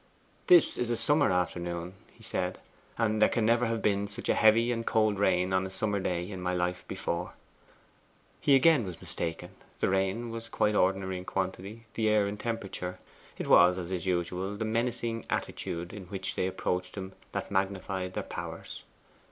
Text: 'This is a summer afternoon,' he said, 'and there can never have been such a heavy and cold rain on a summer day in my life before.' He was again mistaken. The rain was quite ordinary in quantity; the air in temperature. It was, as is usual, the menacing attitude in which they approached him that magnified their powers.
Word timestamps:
'This 0.47 0.79
is 0.79 0.89
a 0.89 0.95
summer 0.95 1.29
afternoon,' 1.29 1.93
he 2.11 2.23
said, 2.23 2.57
'and 2.97 3.21
there 3.21 3.29
can 3.29 3.45
never 3.45 3.67
have 3.67 3.83
been 3.83 4.07
such 4.07 4.29
a 4.29 4.33
heavy 4.33 4.71
and 4.71 4.87
cold 4.87 5.19
rain 5.19 5.53
on 5.53 5.63
a 5.63 5.69
summer 5.69 5.99
day 5.99 6.31
in 6.31 6.41
my 6.41 6.55
life 6.55 6.83
before.' 6.87 7.33
He 8.39 8.53
was 8.53 8.55
again 8.57 8.83
mistaken. 8.99 9.51
The 9.79 9.89
rain 9.89 10.31
was 10.31 10.49
quite 10.49 10.73
ordinary 10.73 11.19
in 11.19 11.25
quantity; 11.25 11.85
the 11.93 12.09
air 12.09 12.27
in 12.27 12.37
temperature. 12.37 12.97
It 13.37 13.45
was, 13.45 13.77
as 13.77 13.91
is 13.91 14.07
usual, 14.07 14.57
the 14.57 14.65
menacing 14.65 15.25
attitude 15.29 15.93
in 15.93 16.05
which 16.07 16.33
they 16.33 16.47
approached 16.47 16.95
him 16.95 17.13
that 17.33 17.51
magnified 17.51 18.15
their 18.15 18.23
powers. 18.23 18.81